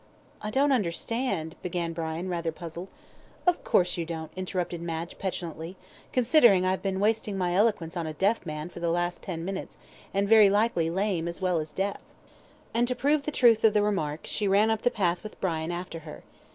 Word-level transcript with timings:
"I 0.41 0.49
don't 0.49 0.71
understand" 0.71 1.53
began 1.61 1.93
Brian, 1.93 2.27
rather 2.27 2.51
puzzled. 2.51 2.87
"Of 3.45 3.63
course 3.63 3.97
you 3.97 4.03
don't," 4.03 4.31
interrupted 4.35 4.81
Madge, 4.81 5.19
petulantly; 5.19 5.77
"considering 6.11 6.65
I've 6.65 6.81
been 6.81 6.99
wasting 6.99 7.37
my 7.37 7.53
eloquence 7.53 7.95
on 7.95 8.07
a 8.07 8.13
deaf 8.13 8.43
man 8.43 8.67
for 8.69 8.79
the 8.79 8.89
last 8.89 9.21
ten 9.21 9.45
minutes; 9.45 9.77
and 10.11 10.27
very 10.27 10.49
likely 10.49 10.89
lame 10.89 11.27
as 11.27 11.39
well 11.39 11.59
as 11.59 11.71
deaf." 11.71 11.99
And 12.73 12.87
to 12.87 12.95
prove 12.95 13.25
the 13.25 13.31
truth 13.31 13.63
of 13.63 13.75
the 13.75 13.83
remark, 13.83 14.21
she 14.23 14.47
ran 14.47 14.71
up 14.71 14.81
the 14.81 14.89
path 14.89 15.21
with 15.21 15.39
Brian 15.39 15.71
after 15.71 15.99
her. 15.99 16.23